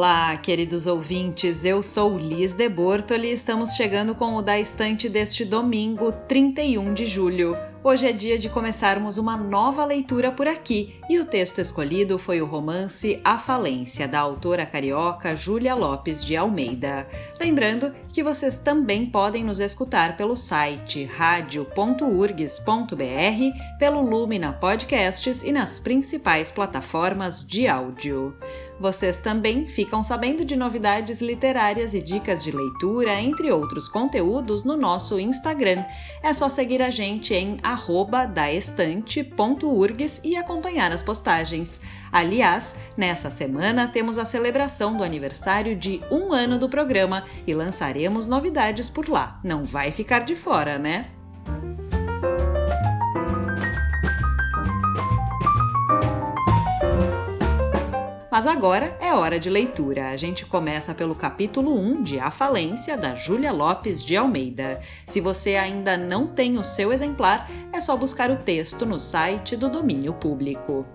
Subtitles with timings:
[0.00, 5.10] Olá, queridos ouvintes, eu sou Liz de Bortoli e estamos chegando com o Da Estante
[5.10, 7.54] deste domingo, 31 de julho.
[7.82, 12.42] Hoje é dia de começarmos uma nova leitura por aqui e o texto escolhido foi
[12.42, 17.08] o romance A Falência, da autora carioca Júlia Lopes de Almeida.
[17.40, 22.58] Lembrando que vocês também podem nos escutar pelo site radio.urgs.br,
[23.78, 28.36] pelo Lumina Podcasts e nas principais plataformas de áudio.
[28.80, 34.74] Vocês também ficam sabendo de novidades literárias e dicas de leitura, entre outros conteúdos, no
[34.74, 35.84] nosso Instagram.
[36.22, 37.58] É só seguir a gente em
[38.26, 41.80] daestante.urgs e acompanhar as postagens.
[42.12, 48.26] Aliás, nessa semana temos a celebração do aniversário de um ano do programa e lançaremos
[48.26, 49.40] novidades por lá.
[49.44, 51.06] Não vai ficar de fora, né?
[58.30, 60.10] Mas agora é hora de leitura.
[60.10, 64.80] A gente começa pelo capítulo 1 de A Falência, da Júlia Lopes de Almeida.
[65.04, 69.56] Se você ainda não tem o seu exemplar, é só buscar o texto no site
[69.56, 70.86] do domínio público.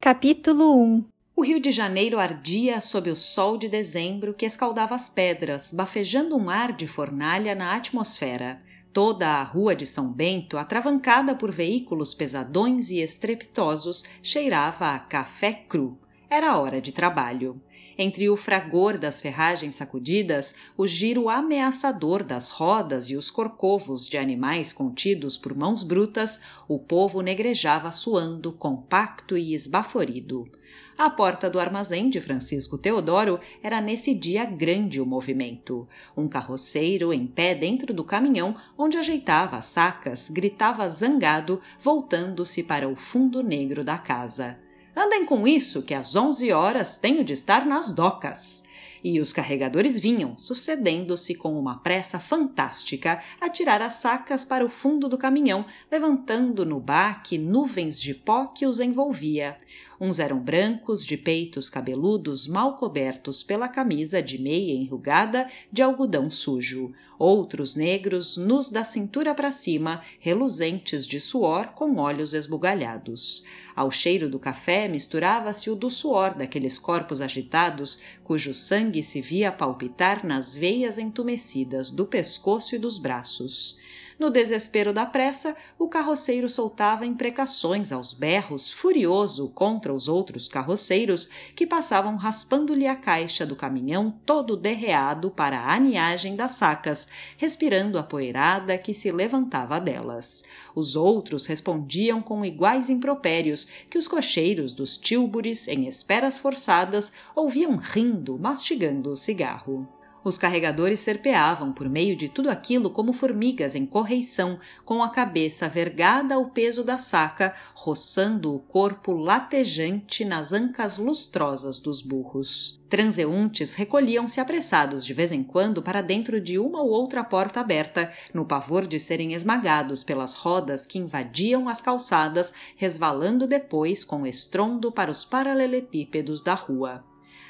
[0.00, 5.08] Capítulo 1 o Rio de Janeiro ardia sob o sol de dezembro que escaldava as
[5.08, 8.62] pedras, bafejando um ar de fornalha na atmosfera.
[8.92, 15.52] Toda a rua de São Bento, atravancada por veículos pesadões e estrepitosos, cheirava a café
[15.52, 15.98] cru.
[16.28, 17.60] Era hora de trabalho.
[17.96, 24.18] Entre o fragor das ferragens sacudidas, o giro ameaçador das rodas e os corcovos de
[24.18, 30.50] animais contidos por mãos brutas, o povo negrejava suando, compacto e esbaforido.
[30.96, 35.88] À porta do armazém de Francisco Teodoro era nesse dia grande o movimento.
[36.16, 42.88] Um carroceiro em pé dentro do caminhão onde ajeitava as sacas gritava zangado, voltando-se para
[42.88, 44.58] o fundo negro da casa.
[44.94, 48.64] Andem com isso, que às onze horas tenho de estar nas docas
[49.02, 54.70] e os carregadores vinham, sucedendo-se com uma pressa fantástica, a tirar as sacas para o
[54.70, 59.56] fundo do caminhão, levantando no baque nuvens de pó que os envolvia.
[60.04, 66.28] Uns eram brancos, de peitos cabeludos mal cobertos pela camisa de meia enrugada de algodão
[66.28, 66.92] sujo.
[67.16, 73.44] Outros negros, nus da cintura para cima, reluzentes de suor com olhos esbugalhados.
[73.76, 79.52] Ao cheiro do café misturava-se o do suor daqueles corpos agitados, cujo sangue se via
[79.52, 83.78] palpitar nas veias entumecidas do pescoço e dos braços.
[84.22, 91.28] No desespero da pressa, o carroceiro soltava imprecações aos berros, furioso contra os outros carroceiros
[91.56, 97.98] que passavam raspando-lhe a caixa do caminhão todo derreado para a aniagem das sacas, respirando
[97.98, 100.44] a poeirada que se levantava delas.
[100.72, 107.74] Os outros respondiam com iguais impropérios que os cocheiros dos tílbures, em esperas forçadas, ouviam
[107.74, 109.88] rindo, mastigando o cigarro.
[110.24, 115.68] Os carregadores serpeavam por meio de tudo aquilo como formigas em correição, com a cabeça
[115.68, 122.80] vergada ao peso da saca, roçando o corpo latejante nas ancas lustrosas dos burros.
[122.88, 128.12] Transeuntes recolhiam-se apressados de vez em quando para dentro de uma ou outra porta aberta,
[128.32, 134.92] no pavor de serem esmagados pelas rodas que invadiam as calçadas, resvalando depois com estrondo
[134.92, 137.04] para os paralelepípedos da rua.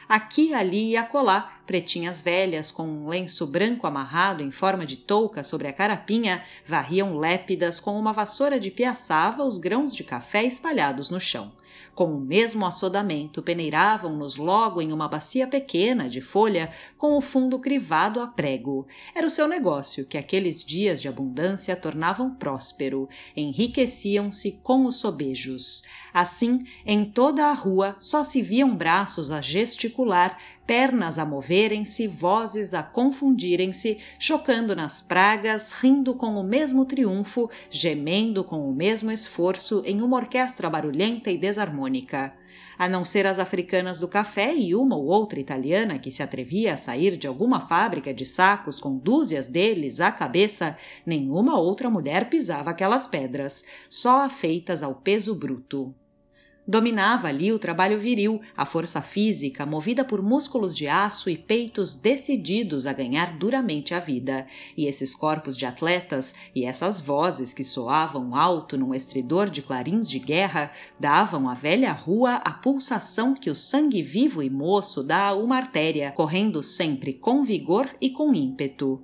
[0.09, 5.43] Aqui, ali e acolá, pretinhas velhas com um lenço branco amarrado em forma de touca
[5.45, 11.11] sobre a carapinha varriam lépidas com uma vassoura de piaçava os grãos de café espalhados
[11.11, 11.53] no chão.
[11.95, 17.59] Com o mesmo assodamento, peneiravam-nos logo em uma bacia pequena de folha com o fundo
[17.59, 18.87] crivado a prego.
[19.15, 25.83] Era o seu negócio que aqueles dias de abundância tornavam próspero, enriqueciam-se com os sobejos.
[26.15, 32.75] Assim, em toda a rua só se viam braços a gesticular, pernas a moverem-se, vozes
[32.75, 39.83] a confundirem-se, chocando nas pragas, rindo com o mesmo triunfo, gemendo com o mesmo esforço
[39.85, 42.35] em uma orquestra barulhenta e desarmônica.
[42.79, 46.75] A não ser as africanas do café e uma ou outra italiana que se atrevia
[46.75, 52.29] a sair de alguma fábrica de sacos com dúzias deles à cabeça, nenhuma outra mulher
[52.29, 55.95] pisava aquelas pedras, só afeitas ao peso bruto.
[56.65, 61.97] Dominava ali o trabalho viril, a força física movida por músculos de aço e peitos
[61.97, 64.47] decididos a ganhar duramente a vida.
[64.77, 70.09] E esses corpos de atletas e essas vozes que soavam alto num estridor de clarins
[70.09, 70.71] de guerra
[71.01, 75.57] davam à velha rua a pulsação que o sangue vivo e moço dá a uma
[75.57, 79.03] artéria, correndo sempre com vigor e com ímpeto.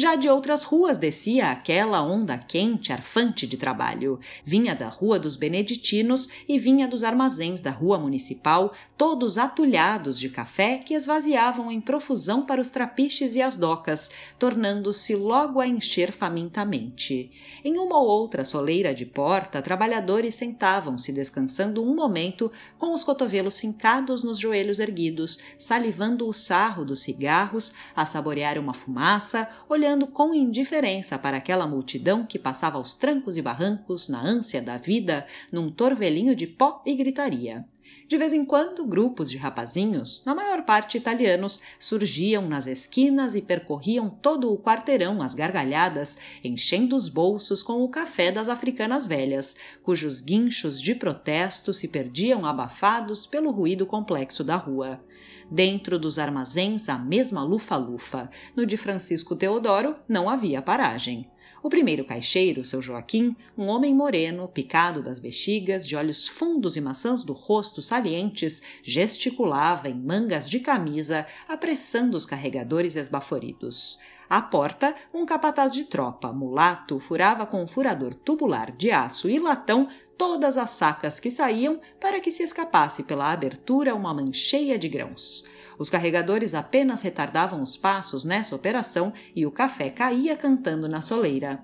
[0.00, 4.20] Já de outras ruas descia aquela onda quente, arfante de trabalho.
[4.44, 10.28] Vinha da Rua dos Beneditinos e vinha dos armazéns da Rua Municipal, todos atulhados de
[10.28, 16.12] café que esvaziavam em profusão para os trapiches e as docas, tornando-se logo a encher
[16.12, 17.32] famintamente.
[17.64, 23.58] Em uma ou outra soleira de porta, trabalhadores sentavam-se descansando um momento, com os cotovelos
[23.58, 30.06] fincados nos joelhos erguidos, salivando o sarro dos cigarros, a saborear uma fumaça, olhando olhando
[30.06, 35.26] com indiferença para aquela multidão que passava aos trancos e barrancos na ânsia da vida,
[35.50, 37.66] num torvelinho de pó e gritaria.
[38.06, 43.40] De vez em quando, grupos de rapazinhos, na maior parte italianos, surgiam nas esquinas e
[43.40, 49.56] percorriam todo o quarteirão às gargalhadas, enchendo os bolsos com o café das africanas velhas,
[49.82, 55.00] cujos guinchos de protesto se perdiam abafados pelo ruído complexo da rua.
[55.50, 58.30] Dentro dos armazéns, a mesma lufa-lufa.
[58.54, 61.30] No de Francisco Teodoro, não havia paragem.
[61.62, 66.80] O primeiro caixeiro, seu Joaquim, um homem moreno, picado das bexigas, de olhos fundos e
[66.80, 73.98] maçãs do rosto salientes, gesticulava em mangas de camisa, apressando os carregadores esbaforidos.
[74.28, 79.38] À porta, um capataz de tropa, mulato, furava com um furador tubular de aço e
[79.38, 79.88] latão
[80.18, 85.44] todas as sacas que saíam para que se escapasse pela abertura uma mancheia de grãos.
[85.78, 91.62] Os carregadores apenas retardavam os passos nessa operação e o café caía cantando na soleira.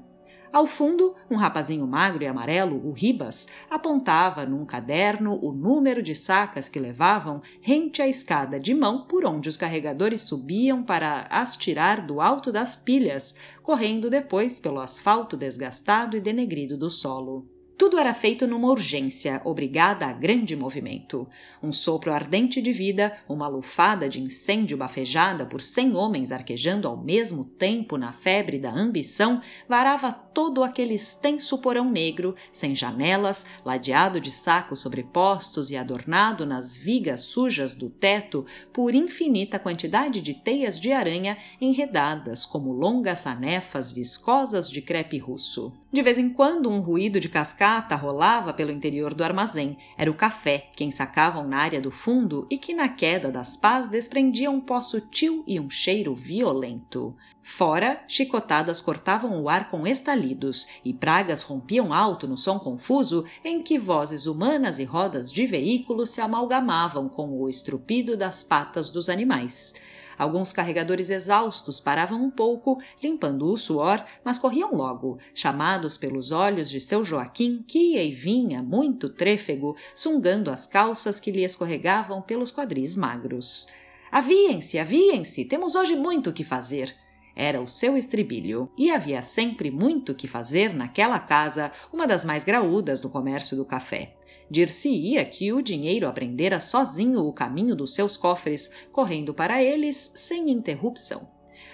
[0.54, 6.14] Ao fundo, um rapazinho magro e amarelo, o Ribas, apontava num caderno o número de
[6.14, 11.56] sacas que levavam rente à escada de mão por onde os carregadores subiam para as
[11.56, 13.34] tirar do alto das pilhas,
[13.64, 17.53] correndo depois pelo asfalto desgastado e denegrido do solo.
[17.76, 21.28] Tudo era feito numa urgência, obrigada a grande movimento.
[21.60, 26.96] Um sopro ardente de vida, uma lufada de incêndio bafejada por cem homens arquejando ao
[26.96, 34.20] mesmo tempo na febre da ambição, varava todo aquele extenso porão negro, sem janelas, ladeado
[34.20, 40.78] de sacos sobrepostos e adornado nas vigas sujas do teto por infinita quantidade de teias
[40.78, 45.72] de aranha enredadas como longas sanefas viscosas de crepe russo.
[45.94, 49.78] De vez em quando, um ruído de cascata rolava pelo interior do armazém.
[49.96, 53.88] Era o café que ensacavam na área do fundo e que, na queda das pás,
[53.88, 57.14] desprendia um pó sutil e um cheiro violento.
[57.40, 63.62] Fora, chicotadas cortavam o ar com estalidos e pragas rompiam alto no som confuso em
[63.62, 69.08] que vozes humanas e rodas de veículos se amalgamavam com o estrupido das patas dos
[69.08, 69.74] animais.
[70.18, 76.70] Alguns carregadores exaustos paravam um pouco, limpando o suor, mas corriam logo, chamados pelos olhos
[76.70, 82.22] de seu Joaquim, que ia e vinha, muito trêfego, sungando as calças que lhe escorregavam
[82.22, 83.66] pelos quadris magros.
[84.10, 86.94] Aviem-se, aviem-se, temos hoje muito o que fazer.
[87.36, 88.70] Era o seu estribilho.
[88.78, 93.64] E havia sempre muito que fazer naquela casa, uma das mais graúdas do comércio do
[93.64, 94.14] café.
[94.50, 100.50] Dir-se-ia que o dinheiro aprendera sozinho o caminho dos seus cofres, correndo para eles sem
[100.50, 101.28] interrupção.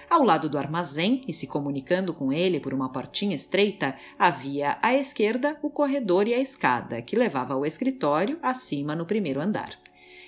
[0.09, 4.93] Ao lado do armazém, e se comunicando com ele por uma portinha estreita, havia à
[4.93, 9.79] esquerda o corredor e a escada, que levava ao escritório acima no primeiro andar.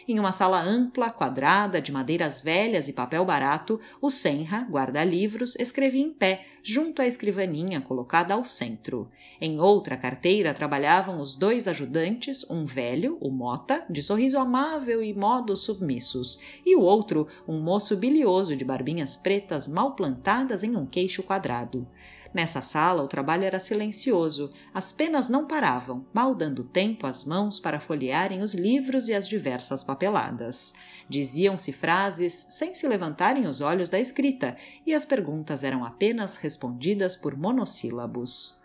[0.06, 6.02] Em uma sala ampla, quadrada, de madeiras velhas e papel barato, o Senra, guarda-livros, escrevia
[6.02, 9.10] em pé, junto à escrivaninha colocada ao centro.
[9.40, 15.14] Em outra carteira trabalhavam os dois ajudantes, um velho, o Mota, de sorriso amável e
[15.14, 20.86] modos submissos, e o outro, um moço bilioso de barbinhas pretas mal plantadas em um
[20.86, 21.88] queixo quadrado.
[22.34, 27.60] Nessa sala, o trabalho era silencioso, as penas não paravam, mal dando tempo às mãos
[27.60, 30.74] para folhearem os livros e as diversas papeladas.
[31.08, 37.16] Diziam-se frases sem se levantarem os olhos da escrita, e as perguntas eram apenas respondidas
[37.16, 38.60] por monossílabos.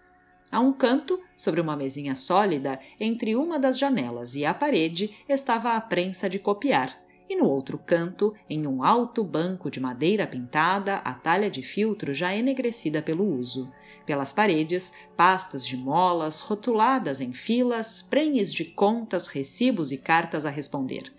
[0.50, 5.76] A um canto, sobre uma mesinha sólida, entre uma das janelas e a parede, estava
[5.76, 6.98] a prensa de copiar
[7.28, 12.14] e no outro canto, em um alto banco de madeira pintada, a talha de filtro
[12.14, 13.70] já enegrecida pelo uso.
[14.06, 20.50] Pelas paredes, pastas de molas rotuladas em filas, prenhes de contas, recibos e cartas a
[20.50, 21.12] responder.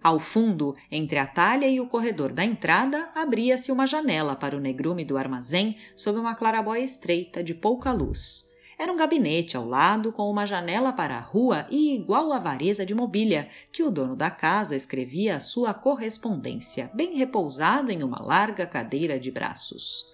[0.00, 4.60] Ao fundo, entre a talha e o corredor da entrada, abria-se uma janela para o
[4.60, 8.48] negrume do armazém sob uma clarabóia estreita de pouca luz.
[8.78, 12.94] Era um gabinete ao lado com uma janela para a rua e igual avareza de
[12.94, 18.66] mobília, que o dono da casa escrevia a sua correspondência, bem repousado em uma larga
[18.66, 20.04] cadeira de braços.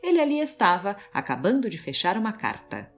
[0.00, 2.92] Ele ali estava, acabando de fechar uma carta.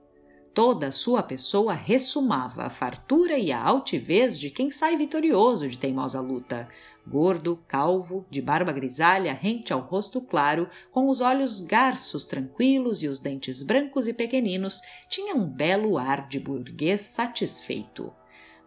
[0.53, 5.79] Toda a sua pessoa ressumava a fartura e a altivez de quem sai vitorioso de
[5.79, 6.67] teimosa luta,
[7.07, 13.07] gordo, calvo, de barba grisalha rente ao rosto claro, com os olhos garços tranquilos e
[13.07, 18.13] os dentes brancos e pequeninos, tinha um belo ar de burguês satisfeito.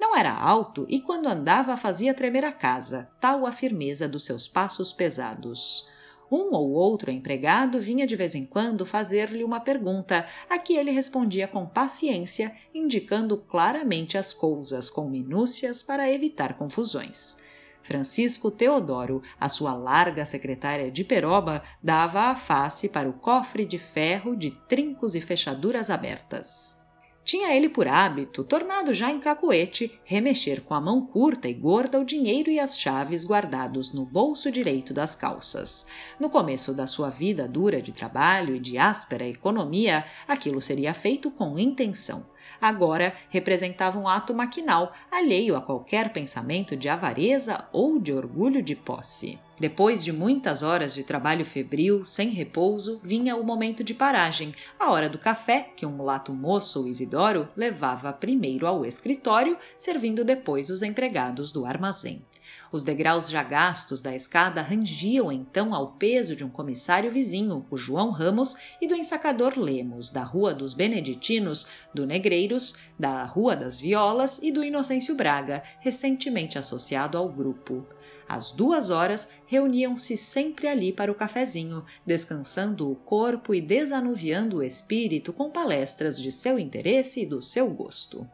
[0.00, 4.48] Não era alto e quando andava fazia tremer a casa, tal a firmeza dos seus
[4.48, 5.86] passos pesados.
[6.30, 10.92] Um ou outro empregado vinha de vez em quando fazer-lhe uma pergunta, a que ele
[10.92, 17.36] respondia com paciência, indicando claramente as coisas com minúcias para evitar confusões.
[17.82, 23.78] Francisco Teodoro, a sua larga secretária de peroba, dava a face para o cofre de
[23.78, 26.80] ferro de trincos e fechaduras abertas.
[27.22, 32.00] Tinha ele por hábito, tornado já em cacuete, remexer com a mão curta e gorda
[32.00, 35.86] o dinheiro e as chaves guardados no bolso direito das calças.
[36.18, 41.30] No começo da sua vida dura de trabalho e de áspera economia, aquilo seria feito
[41.30, 42.26] com intenção
[42.60, 48.74] agora representava um ato maquinal, alheio a qualquer pensamento de avareza ou de orgulho de
[48.74, 49.38] posse.
[49.60, 54.90] Depois de muitas horas de trabalho febril, sem repouso, vinha o momento de paragem, a
[54.90, 60.82] hora do café, que um mulato moço, Isidoro, levava primeiro ao escritório, servindo depois os
[60.82, 62.24] empregados do armazém.
[62.72, 67.76] Os degraus já gastos da escada rangiam então ao peso de um comissário vizinho, o
[67.76, 73.78] João Ramos, e do ensacador Lemos, da Rua dos Beneditinos, do Negreiros, da Rua das
[73.78, 77.86] Violas e do Inocêncio Braga, recentemente associado ao grupo.
[78.30, 84.62] Às duas horas, reuniam-se sempre ali para o cafezinho, descansando o corpo e desanuviando o
[84.62, 88.24] espírito com palestras de seu interesse e do seu gosto.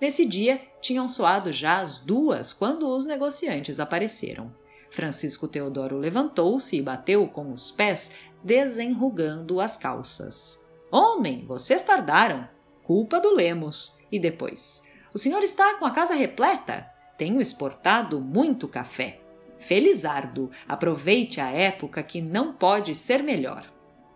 [0.00, 4.50] Nesse dia, tinham soado já as duas quando os negociantes apareceram.
[4.90, 10.66] Francisco Teodoro levantou-se e bateu com os pés, desenrugando as calças.
[10.90, 12.48] Homem, vocês tardaram.
[12.82, 13.98] Culpa do Lemos.
[14.10, 14.84] E depois?
[15.12, 16.90] O senhor está com a casa repleta?
[17.18, 19.20] Tenho exportado muito café.
[19.58, 23.74] Felizardo, aproveite a época que não pode ser melhor.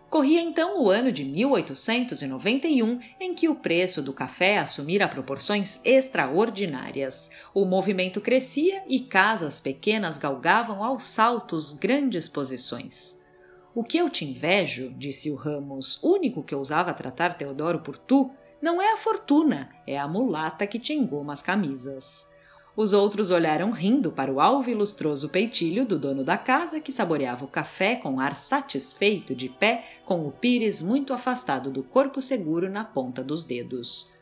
[0.09, 7.29] Corria então o ano de 1891, em que o preço do café assumira proporções extraordinárias.
[7.53, 13.19] O movimento crescia e casas pequenas galgavam aos saltos grandes posições.
[13.75, 18.31] O que eu te invejo, disse o Ramos, único que ousava tratar Teodoro por tu,
[18.59, 22.27] não é a fortuna, é a mulata que te engoma as camisas.
[22.75, 26.91] Os outros olharam rindo para o alvo e lustroso peitilho do dono da casa, que
[26.91, 32.21] saboreava o café com ar satisfeito de pé, com o pires muito afastado do corpo
[32.21, 34.13] seguro na ponta dos dedos.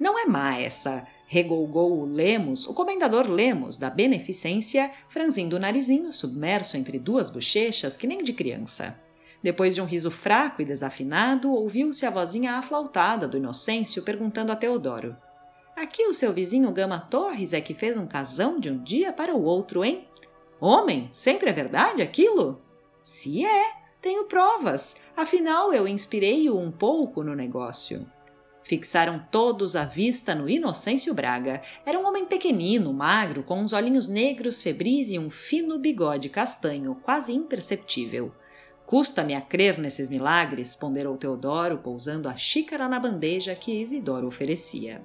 [0.00, 6.12] Não é má essa, regolgou o Lemos, o comendador Lemos, da beneficência, franzindo o narizinho
[6.12, 8.98] submerso entre duas bochechas que nem de criança.
[9.42, 14.56] Depois de um riso fraco e desafinado, ouviu-se a vozinha aflautada do Inocêncio perguntando a
[14.56, 15.16] Teodoro:
[15.82, 19.34] Aqui o seu vizinho Gama Torres é que fez um casão de um dia para
[19.34, 20.06] o outro, hein?
[20.60, 22.62] Homem, sempre é verdade aquilo?
[23.02, 23.64] Se é,
[24.00, 24.94] tenho provas.
[25.16, 28.06] Afinal, eu inspirei-o um pouco no negócio.
[28.62, 31.60] Fixaram todos a vista no Inocêncio Braga.
[31.84, 36.94] Era um homem pequenino, magro, com uns olhinhos negros febris e um fino bigode castanho,
[37.02, 38.32] quase imperceptível.
[38.86, 45.02] Custa-me a crer nesses milagres, ponderou Teodoro, pousando a xícara na bandeja que Isidoro oferecia.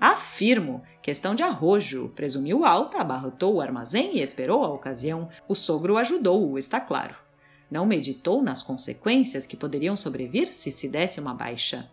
[0.00, 2.10] Afirmo, questão de arrojo.
[2.14, 5.28] Presumiu alta, abarrotou o armazém e esperou a ocasião.
[5.48, 7.16] O sogro ajudou-o, está claro.
[7.70, 11.90] Não meditou nas consequências que poderiam sobrevir se se desse uma baixa.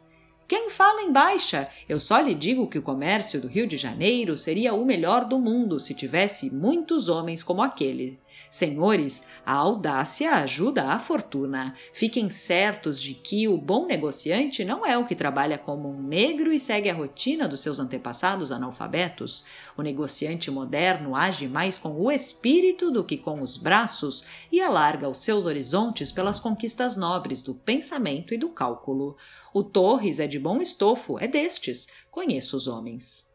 [0.48, 1.70] Quem fala em baixa?
[1.88, 5.40] Eu só lhe digo que o comércio do Rio de Janeiro seria o melhor do
[5.40, 8.20] mundo se tivesse muitos homens como aquele.
[8.50, 11.74] Senhores, a audácia ajuda a fortuna.
[11.94, 16.52] Fiquem certos de que o bom negociante não é o que trabalha como um negro
[16.52, 19.46] e segue a rotina dos seus antepassados analfabetos.
[19.78, 25.10] O negociante moderno age mais com o espírito do que com os braços e alarga
[25.10, 29.16] os seus horizontes pelas conquistas nobres do pensamento e do cálculo.
[29.54, 31.88] O Torres é de bom estofo, é destes.
[32.10, 33.31] Conheço os homens.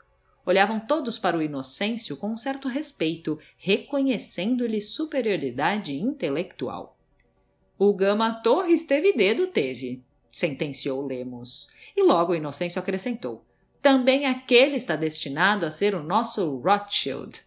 [0.47, 6.97] Olhavam todos para o Inocêncio com um certo respeito, reconhecendo-lhe superioridade intelectual.
[7.77, 10.05] O Gama Torres teve dedo, teve.
[10.31, 11.69] sentenciou Lemos.
[11.97, 13.45] E logo Inocêncio acrescentou:
[13.83, 17.45] Também aquele está destinado a ser o nosso Rothschild.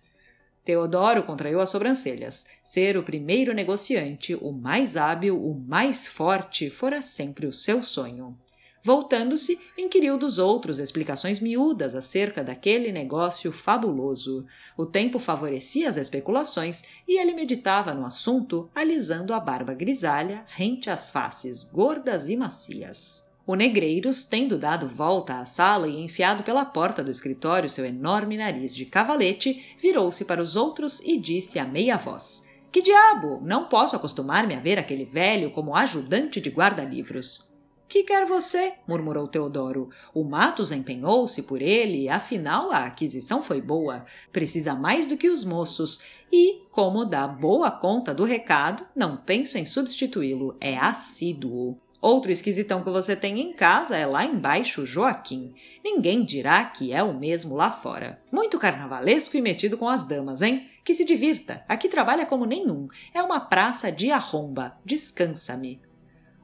[0.66, 2.46] Teodoro contraiu as sobrancelhas.
[2.62, 8.38] Ser o primeiro negociante, o mais hábil, o mais forte, fora sempre o seu sonho.
[8.82, 14.46] Voltando-se, inquiriu dos outros explicações miúdas acerca daquele negócio fabuloso.
[14.78, 20.90] O tempo favorecia as especulações e ele meditava no assunto, alisando a barba grisalha rente
[20.90, 23.28] às faces gordas e macias.
[23.46, 28.38] O Negreiros, tendo dado volta à sala e enfiado pela porta do escritório seu enorme
[28.38, 33.42] nariz de cavalete, virou-se para os outros e disse a meia voz: Que diabo!
[33.44, 37.50] Não posso acostumar-me a ver aquele velho como ajudante de guarda-livros.
[37.90, 38.76] Que quer você?
[38.88, 39.90] murmurou Teodoro.
[40.14, 44.06] O Matos empenhou-se por ele, afinal a aquisição foi boa.
[44.32, 46.00] Precisa mais do que os moços.
[46.32, 50.56] E, como dá boa conta do recado, não penso em substituí-lo.
[50.62, 51.80] É assíduo.
[52.00, 55.56] Outro esquisitão que você tem em casa é lá embaixo Joaquim.
[55.84, 58.22] Ninguém dirá que é o mesmo lá fora.
[58.32, 60.70] Muito carnavalesco e metido com as damas, hein?
[60.86, 61.66] Que se divirta.
[61.68, 62.88] Aqui trabalha como nenhum.
[63.16, 64.78] É uma praça de arromba.
[64.86, 65.89] Descansa-me.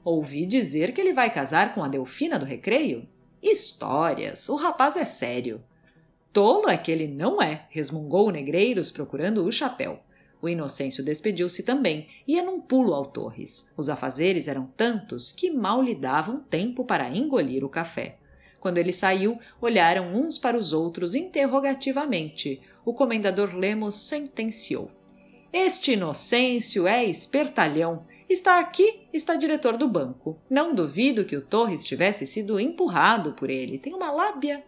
[0.05, 3.09] Ouvi dizer que ele vai casar com a Delfina do Recreio?
[3.41, 4.47] Histórias!
[4.49, 5.63] O rapaz é sério.
[6.31, 9.99] Tolo é que ele não é, resmungou o Negreiros procurando o chapéu.
[10.39, 13.73] O Inocêncio despediu-se também, ia num pulo ao Torres.
[13.75, 18.19] Os afazeres eram tantos que mal lhe davam tempo para engolir o café.
[18.59, 22.61] Quando ele saiu, olharam uns para os outros interrogativamente.
[22.85, 24.91] O comendador Lemos sentenciou:
[25.51, 28.05] Este Inocêncio é espertalhão.
[28.27, 30.39] Está aqui, está diretor do banco.
[30.49, 33.77] Não duvido que o Torres tivesse sido empurrado por ele.
[33.77, 34.63] Tem uma lábia.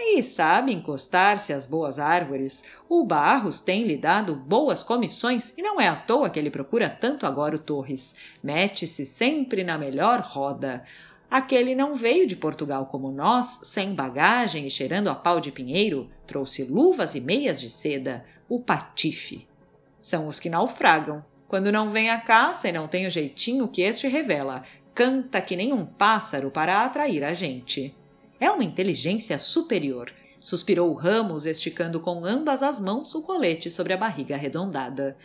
[0.00, 2.62] E sabe encostar-se às boas árvores.
[2.88, 6.88] O Barros tem lhe dado boas comissões e não é à toa que ele procura
[6.88, 8.14] tanto agora o Torres.
[8.40, 10.84] Mete-se sempre na melhor roda.
[11.28, 16.08] Aquele não veio de Portugal como nós, sem bagagem e cheirando a pau de pinheiro,
[16.26, 19.48] trouxe luvas e meias de seda, o patife.
[20.00, 23.80] São os que naufragam, quando não vem a caça e não tem o jeitinho que
[23.80, 24.62] este revela,
[24.94, 27.94] canta que nem um pássaro para atrair a gente.
[28.38, 33.96] É uma inteligência superior, suspirou Ramos, esticando com ambas as mãos o colete sobre a
[33.96, 35.16] barriga arredondada.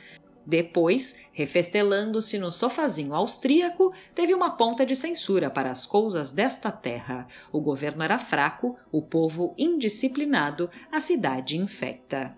[0.46, 7.28] Depois, refestelando-se no sofazinho austríaco, teve uma ponta de censura para as coisas desta terra.
[7.52, 12.36] O governo era fraco, o povo indisciplinado, a cidade infecta.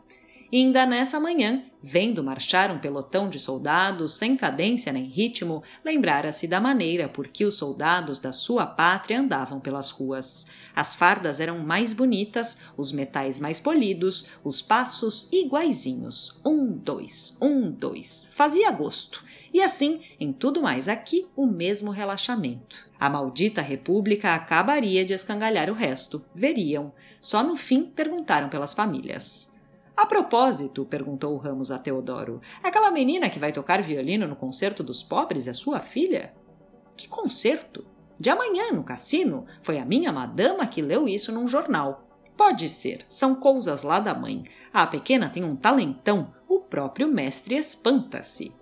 [0.51, 6.47] E ainda nessa manhã, vendo marchar um pelotão de soldados sem cadência nem ritmo, lembrara-se
[6.47, 10.45] da maneira por que os soldados da sua pátria andavam pelas ruas.
[10.75, 16.39] As fardas eram mais bonitas, os metais mais polidos, os passos iguaizinhos.
[16.45, 18.29] Um, dois, um, dois.
[18.31, 19.23] Fazia gosto.
[19.51, 22.87] E assim, em tudo mais aqui, o mesmo relaxamento.
[22.99, 26.23] A maldita república acabaria de escangalhar o resto.
[26.35, 26.93] Veriam.
[27.19, 29.54] Só no fim perguntaram pelas famílias.
[29.95, 35.01] A propósito, perguntou Ramos a Teodoro, aquela menina que vai tocar violino no concerto dos
[35.01, 36.33] pobres é sua filha?
[36.97, 37.85] Que concerto?
[38.19, 39.45] De amanhã, no cassino.
[39.61, 42.07] Foi a minha madama que leu isso num jornal.
[42.35, 44.43] Pode ser, são coisas lá da mãe.
[44.73, 48.53] A pequena tem um talentão, o próprio mestre espanta-se.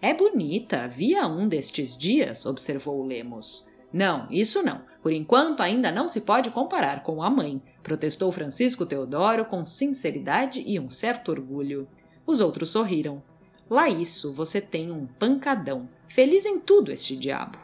[0.00, 3.68] É bonita, via um destes dias, observou Lemos.
[3.92, 4.82] Não, isso não.
[5.02, 10.62] Por enquanto ainda não se pode comparar com a mãe, protestou Francisco Teodoro com sinceridade
[10.66, 11.88] e um certo orgulho.
[12.26, 13.22] Os outros sorriram.
[13.70, 15.88] Lá isso, você tem um pancadão.
[16.06, 17.58] Feliz em tudo este diabo.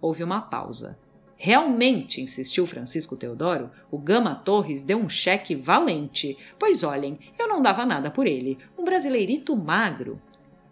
[0.00, 0.98] Houve uma pausa.
[1.36, 6.36] Realmente, insistiu Francisco Teodoro, o Gama Torres deu um cheque valente.
[6.58, 8.58] Pois olhem, eu não dava nada por ele.
[8.78, 10.20] Um brasileirito magro.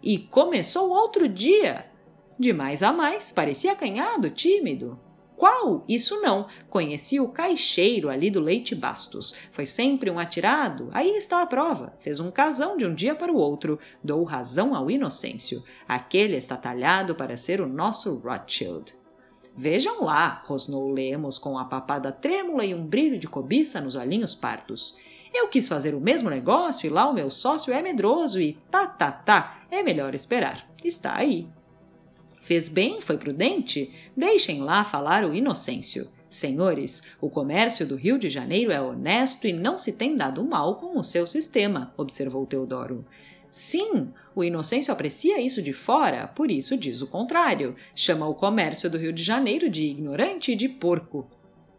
[0.01, 1.85] E começou outro dia.
[2.37, 4.99] De mais a mais, parecia acanhado, tímido.
[5.43, 5.83] Qual?
[5.89, 6.47] Isso não.
[6.69, 9.35] Conheci o caixeiro ali do Leite Bastos.
[9.51, 10.87] Foi sempre um atirado.
[10.93, 11.91] Aí está a prova.
[11.99, 13.77] Fez um casão de um dia para o outro.
[14.01, 15.61] Dou razão ao Inocêncio.
[15.85, 18.95] Aquele está talhado para ser o nosso Rothschild.
[19.53, 24.33] Vejam lá, rosnou Lemos com a papada trêmula e um brilho de cobiça nos olhinhos
[24.33, 24.95] pardos.
[25.33, 28.87] Eu quis fazer o mesmo negócio e lá o meu sócio é medroso e tá,
[28.87, 30.65] tá, tá, é melhor esperar.
[30.81, 31.49] Está aí.
[32.43, 33.89] Fez bem, foi prudente?
[34.17, 36.09] Deixem lá falar o Inocêncio.
[36.29, 40.75] Senhores, o comércio do Rio de Janeiro é honesto e não se tem dado mal
[40.75, 43.05] com o seu sistema, observou Teodoro.
[43.49, 47.77] Sim, o Inocêncio aprecia isso de fora, por isso diz o contrário.
[47.95, 51.25] Chama o comércio do Rio de Janeiro de ignorante e de porco.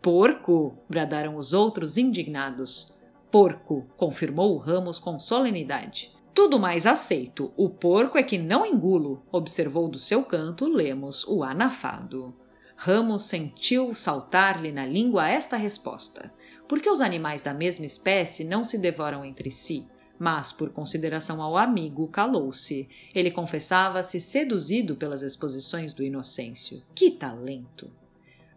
[0.01, 0.79] Porco!
[0.89, 2.97] bradaram os outros indignados.
[3.31, 3.85] Porco!
[3.99, 6.14] confirmou o Ramos com solenidade.
[6.35, 7.53] Tudo mais aceito.
[7.57, 12.35] O porco é que não engulo, observou do seu canto Lemos, o anafado.
[12.77, 16.35] Ramos sentiu saltar-lhe na língua esta resposta:
[16.67, 19.87] porque os animais da mesma espécie não se devoram entre si?
[20.19, 22.89] Mas, por consideração ao amigo, calou-se.
[23.15, 26.83] Ele confessava-se seduzido pelas exposições do Inocêncio.
[26.97, 27.93] Que talento!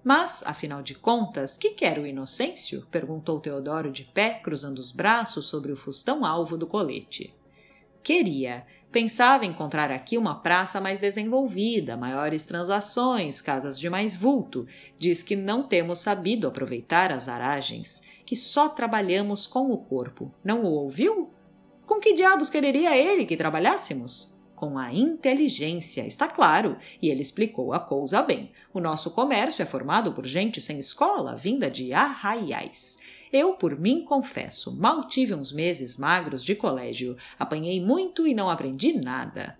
[0.03, 2.87] Mas, afinal de contas, que quer o Inocêncio?
[2.89, 7.35] perguntou Teodoro de pé, cruzando os braços sobre o fustão alvo do colete.
[8.07, 8.65] Queria.
[8.89, 14.65] Pensava encontrar aqui uma praça mais desenvolvida, maiores transações, casas de mais vulto.
[14.97, 20.33] Diz que não temos sabido aproveitar as aragens, que só trabalhamos com o corpo.
[20.41, 21.33] Não o ouviu?
[21.85, 24.33] Com que diabos quereria ele que trabalhássemos?
[24.55, 28.53] Com a inteligência, está claro, e ele explicou a coisa bem.
[28.73, 32.99] O nosso comércio é formado por gente sem escola, vinda de arraiais.
[33.31, 38.49] Eu, por mim, confesso, mal tive uns meses magros de colégio, apanhei muito e não
[38.49, 39.57] aprendi nada.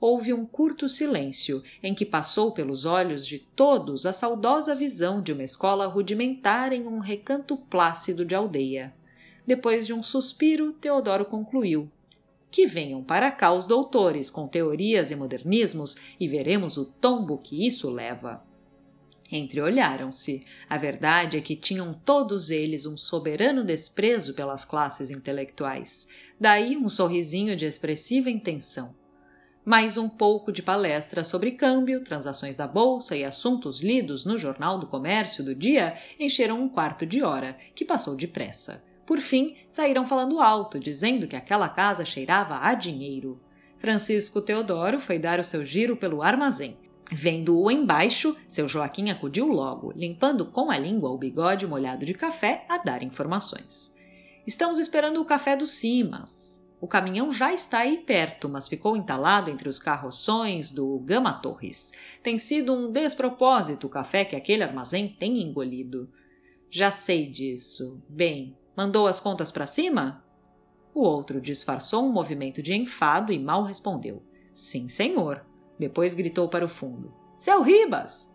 [0.00, 5.30] Houve um curto silêncio, em que passou pelos olhos de todos a saudosa visão de
[5.30, 8.94] uma escola rudimentar em um recanto plácido de aldeia.
[9.46, 11.90] Depois de um suspiro, Teodoro concluiu:
[12.50, 17.66] Que venham para cá os doutores com teorias e modernismos e veremos o tombo que
[17.66, 18.42] isso leva.
[19.30, 20.44] Entreolharam-se.
[20.68, 26.08] A verdade é que tinham todos eles um soberano desprezo pelas classes intelectuais.
[26.38, 28.94] Daí um sorrisinho de expressiva intenção.
[29.64, 34.78] Mais um pouco de palestra sobre câmbio, transações da bolsa e assuntos lidos no Jornal
[34.78, 38.82] do Comércio do dia encheram um quarto de hora, que passou depressa.
[39.06, 43.40] Por fim, saíram falando alto, dizendo que aquela casa cheirava a dinheiro.
[43.78, 46.76] Francisco Teodoro foi dar o seu giro pelo armazém,
[47.12, 52.64] Vendo-o embaixo, seu Joaquim acudiu logo, limpando com a língua o bigode molhado de café,
[52.68, 53.94] a dar informações.
[54.46, 56.66] Estamos esperando o café do Simas.
[56.80, 61.92] O caminhão já está aí perto, mas ficou entalado entre os carroções do Gama Torres.
[62.22, 66.08] Tem sido um despropósito o café que aquele armazém tem engolido.
[66.70, 68.00] Já sei disso.
[68.08, 70.24] Bem, mandou as contas para cima?
[70.94, 74.22] O outro disfarçou um movimento de enfado e mal respondeu.
[74.54, 75.44] Sim, senhor.
[75.80, 78.30] Depois gritou para o fundo: Seu Ribas!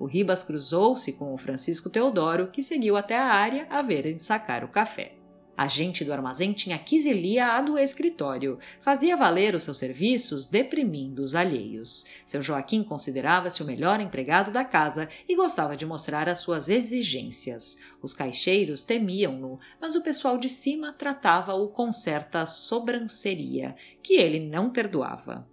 [0.00, 4.64] O Ribas cruzou-se com o Francisco Teodoro, que seguiu até a área a verem sacar
[4.64, 5.14] o café.
[5.56, 11.22] A gente do armazém tinha quiselia a do escritório, fazia valer os seus serviços deprimindo
[11.22, 12.04] os alheios.
[12.26, 17.78] Seu Joaquim considerava-se o melhor empregado da casa e gostava de mostrar as suas exigências.
[18.02, 24.68] Os caixeiros temiam-no, mas o pessoal de cima tratava-o com certa sobranceria, que ele não
[24.68, 25.51] perdoava.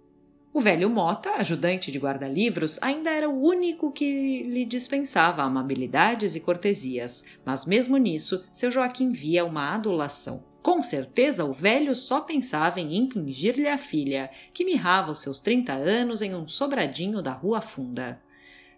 [0.52, 6.40] O velho Mota, ajudante de guarda-livros, ainda era o único que lhe dispensava amabilidades e
[6.40, 10.42] cortesias, mas mesmo nisso, seu Joaquim via uma adulação.
[10.60, 15.72] Com certeza o velho só pensava em impingir-lhe a filha, que mirrava os seus trinta
[15.72, 18.20] anos em um sobradinho da Rua Funda.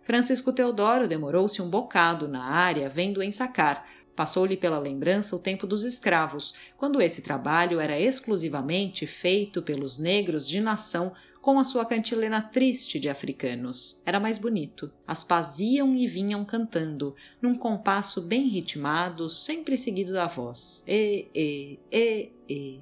[0.03, 3.87] Francisco Teodoro demorou-se um bocado na área vendo ensacar.
[4.15, 10.47] Passou-lhe pela lembrança o tempo dos escravos, quando esse trabalho era exclusivamente feito pelos negros
[10.47, 14.01] de nação com a sua cantilena triste de africanos.
[14.07, 14.93] Era mais bonito.
[15.05, 20.85] As pás iam e vinham cantando, num compasso bem ritmado, sempre seguido da voz.
[20.87, 22.81] E, e, e, e.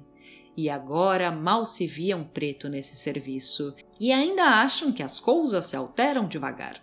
[0.55, 3.73] E agora mal se via um preto nesse serviço.
[3.99, 6.81] E ainda acham que as coisas se alteram devagar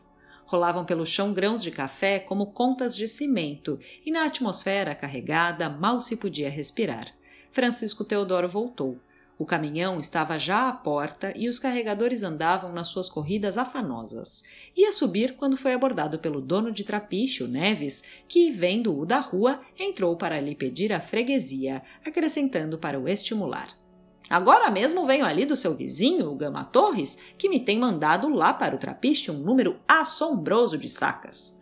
[0.49, 6.01] rolavam pelo chão grãos de café como contas de cimento, e na atmosfera carregada mal
[6.01, 7.15] se podia respirar.
[7.53, 8.99] Francisco Teodoro voltou.
[9.39, 14.43] O caminhão estava já à porta e os carregadores andavam nas suas corridas afanosas.
[14.77, 19.61] Ia subir quando foi abordado pelo dono de trapiche, o Neves, que, vendo-o da rua,
[19.79, 23.79] entrou para lhe pedir a freguesia, acrescentando para o estimular.
[24.29, 28.53] Agora mesmo venho ali do seu vizinho, o Gama Torres, que me tem mandado lá
[28.53, 31.58] para o trapiche um número assombroso de sacas.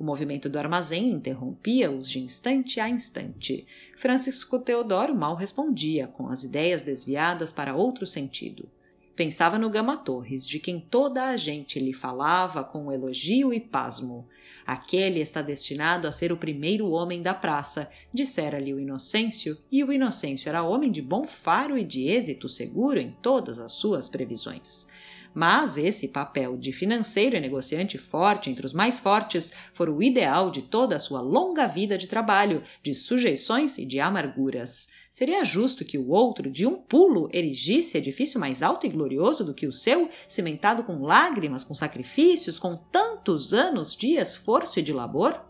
[0.00, 3.66] O movimento do armazém interrompia-os de instante a instante.
[3.98, 8.66] Francisco Teodoro mal respondia, com as ideias desviadas para outro sentido.
[9.14, 14.26] Pensava no Gama Torres, de quem toda a gente lhe falava com elogio e pasmo.
[14.66, 19.92] Aquele está destinado a ser o primeiro homem da praça, dissera-lhe o Inocêncio, e o
[19.92, 24.88] Inocêncio era homem de bom faro e de êxito seguro em todas as suas previsões.
[25.32, 30.50] Mas esse papel de financeiro e negociante forte entre os mais fortes fora o ideal
[30.50, 34.88] de toda a sua longa vida de trabalho, de sujeições e de amarguras.
[35.08, 39.54] Seria justo que o outro, de um pulo, erigisse edifício mais alto e glorioso do
[39.54, 44.92] que o seu, cimentado com lágrimas, com sacrifícios, com tantos anos de esforço e de
[44.92, 45.48] labor?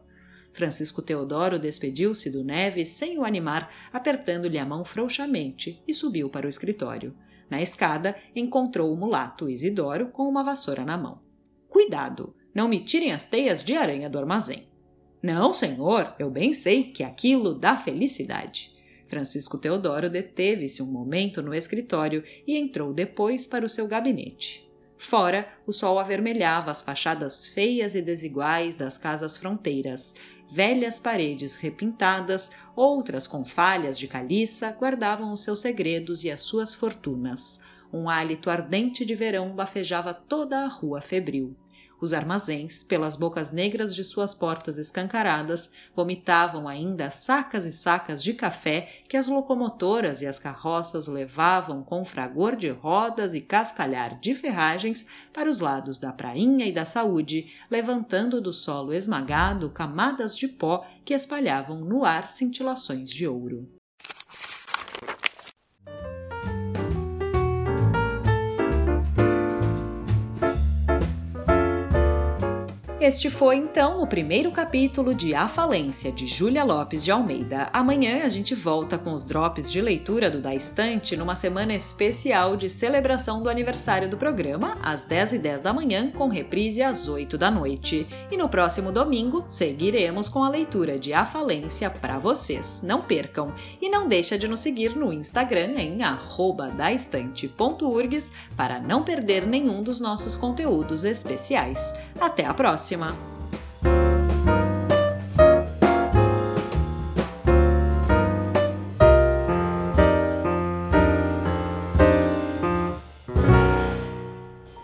[0.53, 6.47] Francisco Teodoro despediu-se do Neves sem o animar, apertando-lhe a mão frouxamente, e subiu para
[6.47, 7.15] o escritório.
[7.51, 11.21] Na escada, encontrou o mulato Isidoro com uma vassoura na mão.
[11.69, 12.35] Cuidado!
[12.55, 14.69] Não me tirem as teias de aranha do armazém.
[15.23, 18.73] Não, senhor, eu bem sei que aquilo dá felicidade.
[19.09, 24.71] Francisco Teodoro deteve-se um momento no escritório e entrou depois para o seu gabinete.
[24.97, 30.15] Fora, o sol avermelhava as fachadas feias e desiguais das casas fronteiras.
[30.53, 36.75] Velhas paredes repintadas, outras com falhas de caliça, guardavam os seus segredos e as suas
[36.75, 37.61] fortunas.
[37.93, 41.55] Um hálito ardente de verão bafejava toda a rua febril.
[42.01, 48.33] Os armazéns, pelas bocas negras de suas portas escancaradas, vomitavam ainda sacas e sacas de
[48.33, 54.35] café que as locomotoras e as carroças levavam com fragor de rodas e cascalhar de
[54.35, 60.49] ferragens para os lados da prainha e da saúde, levantando do solo esmagado camadas de
[60.49, 63.80] pó que espalhavam no ar cintilações de ouro.
[73.01, 77.71] Este foi então o primeiro capítulo de A Falência de Júlia Lopes de Almeida.
[77.73, 82.59] Amanhã a gente volta com os drops de leitura do Da Estante numa semana especial
[82.59, 87.51] de celebração do aniversário do programa, às 10h10 da manhã, com reprise às 8 da
[87.51, 88.07] noite.
[88.31, 92.83] E no próximo domingo seguiremos com a leitura de A Falência para vocês.
[92.85, 93.55] Não percam!
[93.81, 95.97] E não deixa de nos seguir no Instagram em
[96.77, 101.95] daestante.urgs para não perder nenhum dos nossos conteúdos especiais.
[102.21, 102.90] Até a próxima!
[102.91, 103.17] Próxima!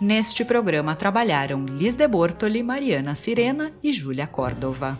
[0.00, 4.98] Neste programa trabalharam Liz de Bortoli, Mariana Sirena e Júlia Córdova.